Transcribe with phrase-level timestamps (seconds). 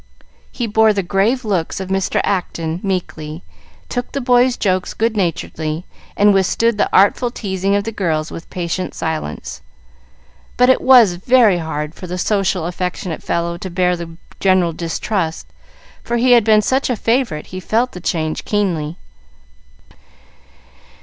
[0.51, 2.21] He bore the grave looks of Mr.
[2.23, 3.43] Acton meekly,
[3.87, 5.85] took the boys' jokes good naturedly,
[6.17, 9.61] and withstood the artful teasing of the girls with patient silence.
[10.57, 15.45] But it was very hard for the social, affectionate fellow to bear the general distrust,
[16.01, 18.97] for he had been such a favorite he felt the change keenly.